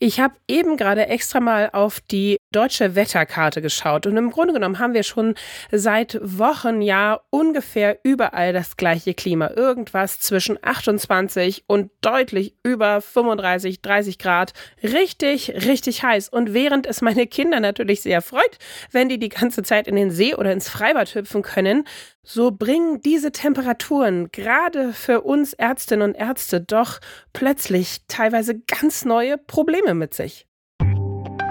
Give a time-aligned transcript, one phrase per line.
[0.00, 4.78] Ich habe eben gerade extra mal auf die deutsche Wetterkarte geschaut und im Grunde genommen
[4.78, 5.34] haben wir schon
[5.72, 9.50] seit Wochen ja ungefähr überall das gleiche Klima.
[9.56, 14.52] Irgendwas zwischen 28 und deutlich über 35, 30 Grad.
[14.84, 16.28] Richtig, richtig heiß.
[16.28, 18.58] Und während es meine Kinder natürlich sehr freut,
[18.92, 21.84] wenn die die ganze Zeit in den See oder ins Freibad hüpfen können,
[22.28, 27.00] so bringen diese Temperaturen gerade für uns Ärztinnen und Ärzte doch
[27.32, 30.46] plötzlich teilweise ganz neue Probleme mit sich.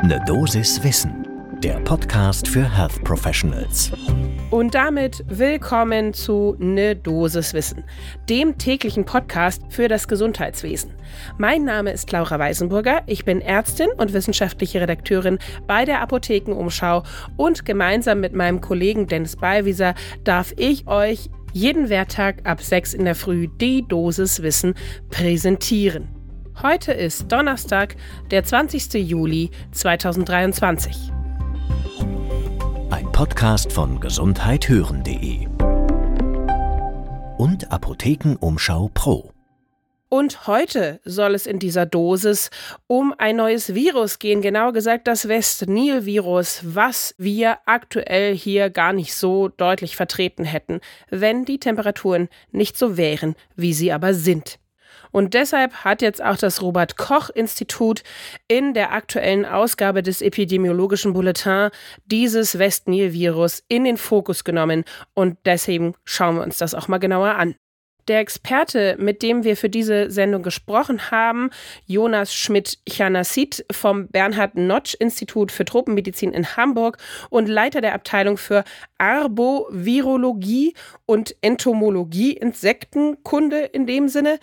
[0.04, 1.27] Ne Dosis Wissen,
[1.64, 3.92] der Podcast für Health Professionals.
[4.52, 7.84] Und damit willkommen zu Ne Dosis Wissen,
[8.30, 10.92] dem täglichen Podcast für das Gesundheitswesen.
[11.38, 17.04] Mein Name ist Laura Weisenburger, ich bin Ärztin und wissenschaftliche Redakteurin bei der Apothekenumschau
[17.38, 23.06] und gemeinsam mit meinem Kollegen Dennis Ballwieser darf ich euch jeden Werktag ab 6 in
[23.06, 24.76] der Früh die Dosis Wissen
[25.10, 26.10] präsentieren.
[26.62, 27.96] Heute ist Donnerstag,
[28.30, 28.94] der 20.
[28.94, 31.17] Juli 2023.
[33.18, 35.48] Podcast von gesundheithören.de
[37.40, 39.32] und Apothekenumschau Pro.
[40.08, 42.52] Und heute soll es in dieser Dosis
[42.86, 49.16] um ein neues Virus gehen, genau gesagt das West-Nil-Virus, was wir aktuell hier gar nicht
[49.16, 54.60] so deutlich vertreten hätten, wenn die Temperaturen nicht so wären, wie sie aber sind.
[55.18, 58.04] Und deshalb hat jetzt auch das Robert Koch Institut
[58.48, 61.72] in der aktuellen Ausgabe des epidemiologischen Bulletins
[62.06, 64.84] dieses West-Nil-Virus in den Fokus genommen.
[65.16, 67.56] Und deswegen schauen wir uns das auch mal genauer an.
[68.08, 71.50] Der Experte, mit dem wir für diese Sendung gesprochen haben,
[71.86, 78.64] Jonas Schmidt-Chanassit vom Bernhard-Notsch-Institut für Tropenmedizin in Hamburg und Leiter der Abteilung für
[78.98, 80.74] Arbovirologie
[81.06, 84.40] und Entomologie, Insektenkunde in dem Sinne,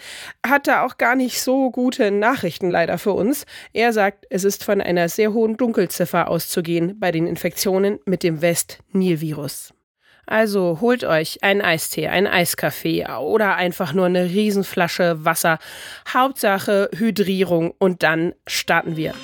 [0.46, 3.46] hat da auch gar nicht so gute Nachrichten leider für uns.
[3.72, 8.42] Er sagt, es ist von einer sehr hohen Dunkelziffer auszugehen bei den Infektionen mit dem
[8.42, 9.72] West-Nil-Virus.
[10.26, 15.58] Also holt euch einen Eistee, einen Eiskaffee oder einfach nur eine Riesenflasche Wasser.
[16.12, 19.14] Hauptsache Hydrierung und dann starten wir.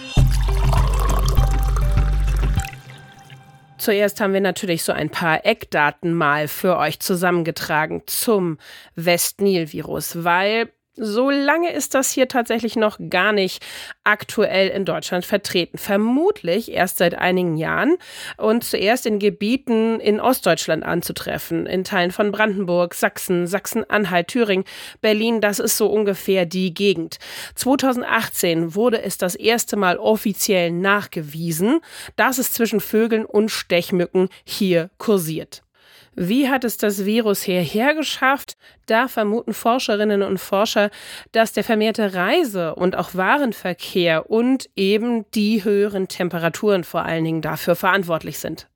[3.78, 8.58] Zuerst haben wir natürlich so ein paar Eckdaten mal für euch zusammengetragen zum
[8.94, 13.64] West-Nil-Virus, weil so lange ist das hier tatsächlich noch gar nicht
[14.04, 15.78] aktuell in Deutschland vertreten.
[15.78, 17.96] Vermutlich erst seit einigen Jahren
[18.36, 24.64] und zuerst in Gebieten in Ostdeutschland anzutreffen, in Teilen von Brandenburg, Sachsen, Sachsen-Anhalt, Thüringen,
[25.00, 25.40] Berlin.
[25.40, 27.18] Das ist so ungefähr die Gegend.
[27.54, 31.80] 2018 wurde es das erste Mal offiziell nachgewiesen,
[32.16, 35.62] dass es zwischen Vögeln und Stechmücken hier kursiert.
[36.22, 38.58] Wie hat es das Virus hierher geschafft?
[38.84, 40.90] Da vermuten Forscherinnen und Forscher,
[41.32, 47.40] dass der vermehrte Reise- und auch Warenverkehr und eben die höheren Temperaturen vor allen Dingen
[47.40, 48.68] dafür verantwortlich sind.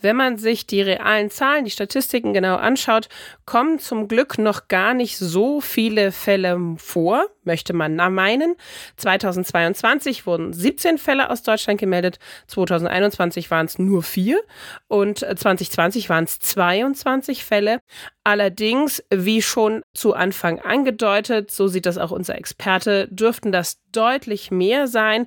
[0.00, 3.10] Wenn man sich die realen Zahlen, die Statistiken genau anschaut,
[3.44, 8.54] kommen zum Glück noch gar nicht so viele Fälle vor, möchte man meinen.
[8.98, 14.40] 2022 wurden 17 Fälle aus Deutschland gemeldet, 2021 waren es nur vier
[14.86, 17.80] und 2020 waren es 22 Fälle.
[18.28, 24.50] Allerdings, wie schon zu Anfang angedeutet, so sieht das auch unser Experte, dürften das deutlich
[24.50, 25.24] mehr sein.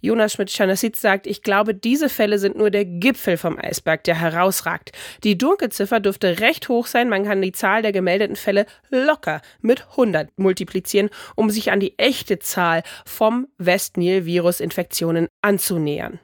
[0.00, 4.92] Jonas Schmidt-Chanassit sagt, ich glaube, diese Fälle sind nur der Gipfel vom Eisberg, der herausragt.
[5.24, 7.08] Die Dunkelziffer dürfte recht hoch sein.
[7.08, 11.98] Man kann die Zahl der gemeldeten Fälle locker mit 100 multiplizieren, um sich an die
[11.98, 16.20] echte Zahl vom West-Nil-Virus-Infektionen anzunähern.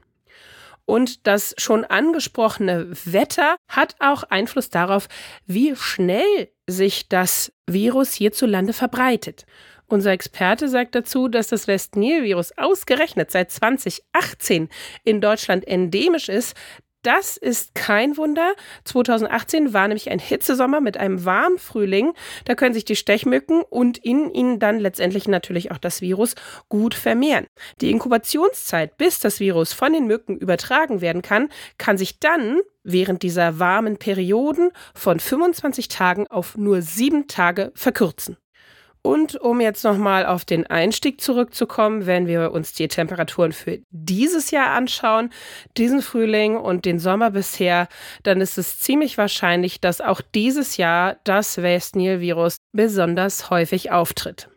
[0.84, 5.08] Und das schon angesprochene Wetter hat auch Einfluss darauf,
[5.46, 9.46] wie schnell sich das Virus hierzulande verbreitet.
[9.86, 14.70] Unser Experte sagt dazu, dass das West-Nil-Virus ausgerechnet seit 2018
[15.04, 16.56] in Deutschland endemisch ist.
[17.02, 18.54] Das ist kein Wunder.
[18.84, 22.12] 2018 war nämlich ein Hitzesommer mit einem warmen Frühling.
[22.44, 26.36] Da können sich die Stechmücken und in ihnen dann letztendlich natürlich auch das Virus
[26.68, 27.46] gut vermehren.
[27.80, 33.24] Die Inkubationszeit, bis das Virus von den Mücken übertragen werden kann, kann sich dann während
[33.24, 38.36] dieser warmen Perioden von 25 Tagen auf nur sieben Tage verkürzen.
[39.04, 44.52] Und um jetzt nochmal auf den Einstieg zurückzukommen, wenn wir uns die Temperaturen für dieses
[44.52, 45.30] Jahr anschauen,
[45.76, 47.88] diesen Frühling und den Sommer bisher,
[48.22, 54.51] dann ist es ziemlich wahrscheinlich, dass auch dieses Jahr das West-Nil-Virus besonders häufig auftritt.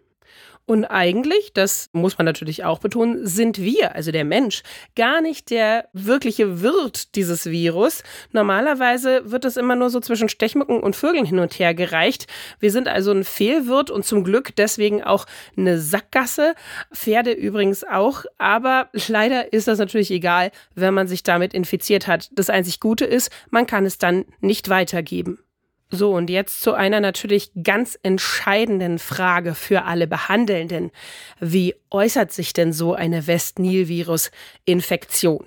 [0.68, 4.64] Und eigentlich, das muss man natürlich auch betonen, sind wir, also der Mensch,
[4.96, 8.02] gar nicht der wirkliche Wirt dieses Virus.
[8.32, 12.26] Normalerweise wird es immer nur so zwischen Stechmücken und Vögeln hin und her gereicht.
[12.60, 16.56] Wir sind also ein Fehlwirt und zum Glück deswegen auch eine Sackgasse.
[16.92, 18.26] Pferde übrigens auch.
[18.40, 22.30] Aber leider ist das natürlich egal, wenn man sich damit infiziert hat.
[22.34, 25.45] Das einzig Gute ist, man kann es dann nicht weitergeben.
[25.92, 30.92] So, und jetzt zu einer natürlich ganz entscheidenden Frage für alle Behandelnden.
[31.40, 35.46] Wie äußert sich denn so eine West-Nil-Virus-Infektion?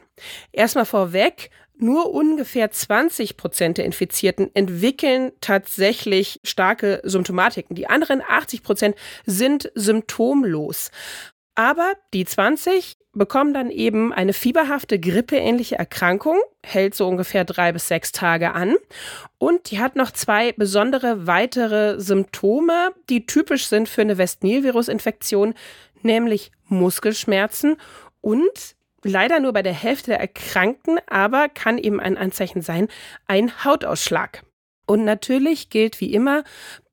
[0.53, 7.77] Erstmal vorweg, nur ungefähr 20 Prozent der Infizierten entwickeln tatsächlich starke Symptomatiken.
[7.77, 8.97] Die anderen 80 Prozent
[9.27, 10.91] sind symptomlos.
[11.55, 17.89] Aber die 20 bekommen dann eben eine fieberhafte, grippeähnliche Erkrankung, hält so ungefähr drei bis
[17.89, 18.77] sechs Tage an.
[19.39, 25.55] Und die hat noch zwei besondere weitere Symptome, die typisch sind für eine West-Nil-Virus-Infektion,
[26.03, 27.77] nämlich Muskelschmerzen
[28.21, 32.89] und leider nur bei der Hälfte der Erkrankten, aber kann eben ein Anzeichen sein,
[33.27, 34.43] ein Hautausschlag.
[34.89, 36.45] Und natürlich gilt wie immer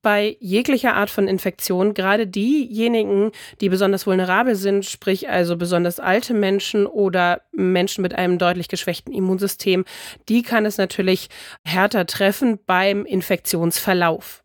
[0.02, 3.32] bei jeglicher Art von Infektion, gerade diejenigen,
[3.62, 9.14] die besonders vulnerabel sind, sprich also besonders alte Menschen oder Menschen mit einem deutlich geschwächten
[9.14, 9.86] Immunsystem,
[10.28, 11.30] die kann es natürlich
[11.64, 14.42] härter treffen beim Infektionsverlauf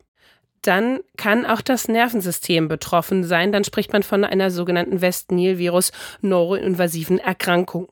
[0.64, 3.50] dann kann auch das Nervensystem betroffen sein.
[3.50, 7.88] Dann spricht man von einer sogenannten West-Nil-Virus-neuroinvasiven Erkrankung.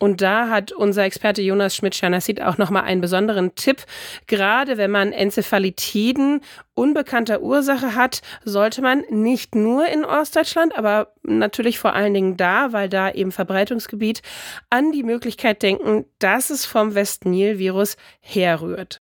[0.00, 3.84] Und da hat unser Experte Jonas Schmidt-Schanassit auch nochmal einen besonderen Tipp.
[4.26, 6.40] Gerade wenn man Enzephalitiden
[6.74, 12.72] unbekannter Ursache hat, sollte man nicht nur in Ostdeutschland, aber natürlich vor allen Dingen da,
[12.72, 14.22] weil da eben Verbreitungsgebiet,
[14.70, 19.02] an die Möglichkeit denken, dass es vom West-Nil-Virus herrührt.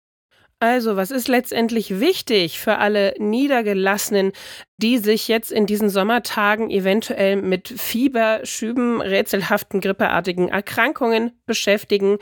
[0.61, 4.33] Also, was ist letztendlich wichtig für alle Niedergelassenen,
[4.79, 12.19] die sich jetzt in diesen Sommertagen eventuell mit Fieber, Schüben, rätselhaften grippeartigen Erkrankungen beschäftigen,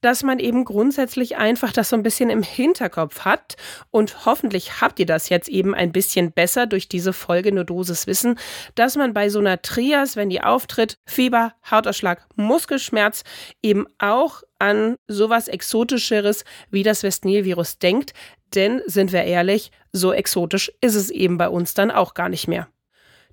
[0.00, 3.56] dass man eben grundsätzlich einfach das so ein bisschen im Hinterkopf hat
[3.90, 8.06] und hoffentlich habt ihr das jetzt eben ein bisschen besser durch diese Folge nur Dosis
[8.06, 8.38] Wissen,
[8.74, 13.24] dass man bei so einer Trias, wenn die auftritt, Fieber, Hautausschlag, Muskelschmerz
[13.62, 18.12] eben auch an sowas Exotischeres wie das Westnil-Virus denkt.
[18.54, 22.48] Denn, sind wir ehrlich, so exotisch ist es eben bei uns dann auch gar nicht
[22.48, 22.68] mehr.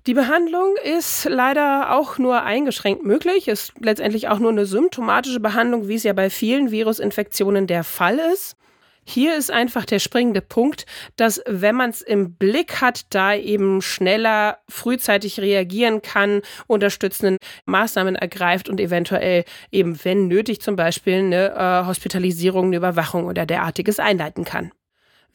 [0.06, 5.88] Die Behandlung ist leider auch nur eingeschränkt möglich, ist letztendlich auch nur eine symptomatische Behandlung,
[5.88, 8.56] wie es ja bei vielen Virusinfektionen der Fall ist.
[9.04, 10.84] Hier ist einfach der springende Punkt,
[11.16, 18.16] dass wenn man es im Blick hat, da eben schneller frühzeitig reagieren kann, unterstützende Maßnahmen
[18.16, 23.98] ergreift und eventuell eben, wenn nötig, zum Beispiel eine äh, Hospitalisierung, eine Überwachung oder derartiges
[23.98, 24.72] einleiten kann.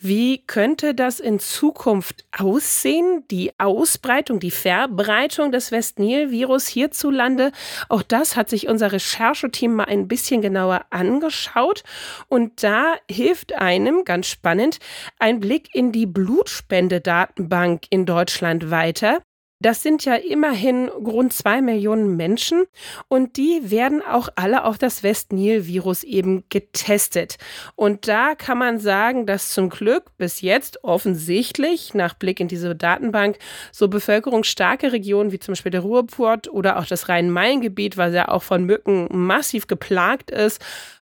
[0.06, 3.24] Wie könnte das in Zukunft aussehen?
[3.32, 7.54] Die Ausbreitung, die Verbreitung des West-Nil-Virus hierzulande?
[7.88, 11.84] Auch das hat sich unser Rechercheteam mal ein bisschen genauer angeschaut.
[12.28, 14.80] Und da hilft einem, ganz spannend,
[15.20, 19.22] ein Blick in die Blutspendedatenbank in Deutschland weiter.
[19.64, 22.66] Das sind ja immerhin rund zwei Millionen Menschen
[23.08, 27.38] und die werden auch alle auf das West-Nil-Virus eben getestet.
[27.78, 32.76] Und da kann man sagen, dass zum Glück bis jetzt offensichtlich nach Blick in diese
[32.76, 33.38] Datenbank
[33.72, 38.44] so bevölkerungsstarke Regionen wie zum Beispiel der Ruhrport oder auch das Rhein-Main-Gebiet, was ja auch
[38.44, 40.62] von Mücken massiv geplagt ist,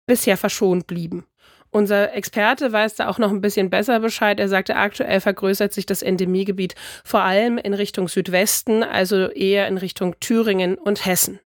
[0.06, 1.26] bisher verschont blieben.
[1.70, 4.40] Unser Experte weiß da auch noch ein bisschen besser Bescheid.
[4.40, 6.74] Er sagte, aktuell vergrößert sich das Endemiegebiet
[7.04, 11.40] vor allem in Richtung Südwesten, also eher in Richtung Thüringen und Hessen.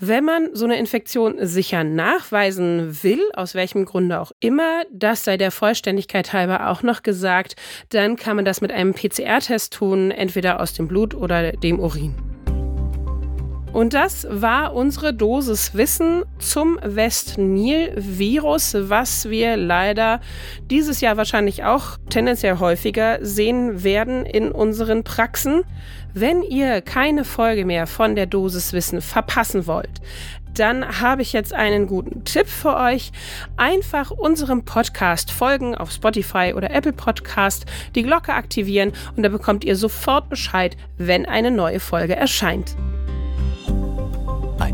[0.00, 5.36] Wenn man so eine Infektion sicher nachweisen will, aus welchem Grunde auch immer, das sei
[5.36, 7.54] der Vollständigkeit halber auch noch gesagt,
[7.90, 12.33] dann kann man das mit einem PCR-Test tun, entweder aus dem Blut oder dem Urin.
[13.74, 20.20] Und das war unsere Dosis Wissen zum West-Nil-Virus, was wir leider
[20.70, 25.64] dieses Jahr wahrscheinlich auch tendenziell häufiger sehen werden in unseren Praxen.
[26.12, 30.00] Wenn ihr keine Folge mehr von der Dosis Wissen verpassen wollt,
[30.56, 33.10] dann habe ich jetzt einen guten Tipp für euch.
[33.56, 37.66] Einfach unserem Podcast folgen auf Spotify oder Apple Podcast,
[37.96, 42.76] die Glocke aktivieren und da bekommt ihr sofort Bescheid, wenn eine neue Folge erscheint.